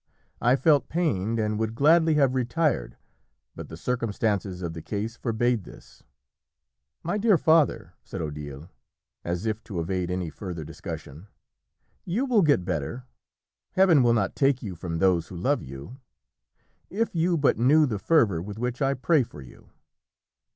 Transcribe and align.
I 0.41 0.55
felt 0.55 0.89
pained, 0.89 1.37
and 1.37 1.59
would 1.59 1.75
gladly 1.75 2.15
have 2.15 2.33
retired. 2.33 2.97
But 3.55 3.69
the 3.69 3.77
circumstances 3.77 4.63
of 4.63 4.73
the 4.73 4.81
case 4.81 5.15
forbade 5.15 5.63
this. 5.63 6.01
"My 7.03 7.19
dear 7.19 7.37
father," 7.37 7.93
said 8.03 8.19
Odile, 8.19 8.71
as 9.23 9.45
if 9.45 9.63
to 9.65 9.79
evade 9.79 10.09
any 10.09 10.31
further 10.31 10.63
discussion, 10.63 11.27
"you 12.03 12.25
will 12.25 12.41
get 12.41 12.65
better. 12.65 13.05
Heaven 13.73 14.01
will 14.01 14.13
not 14.13 14.35
take 14.35 14.63
you 14.63 14.73
from 14.73 14.97
those 14.97 15.27
who 15.27 15.37
love 15.37 15.61
you. 15.61 15.99
If 16.89 17.13
you 17.13 17.37
but 17.37 17.59
knew 17.59 17.85
the 17.85 17.99
fervour 17.99 18.41
with 18.41 18.57
which 18.57 18.81
I 18.81 18.95
pray 18.95 19.21
for 19.21 19.43
you!" 19.43 19.69